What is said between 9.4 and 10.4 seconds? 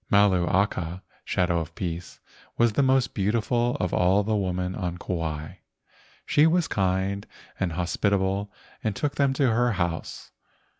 her house.